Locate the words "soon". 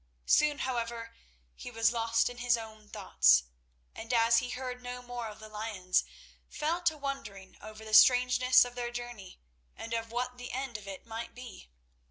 0.25-0.57